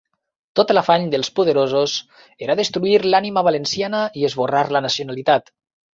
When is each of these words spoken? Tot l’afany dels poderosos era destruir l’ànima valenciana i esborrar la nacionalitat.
Tot 0.59 0.71
l’afany 0.75 1.03
dels 1.15 1.29
poderosos 1.39 1.93
era 2.45 2.57
destruir 2.61 2.97
l’ànima 3.15 3.47
valenciana 3.49 4.01
i 4.23 4.29
esborrar 4.31 4.65
la 4.79 4.83
nacionalitat. 4.87 5.55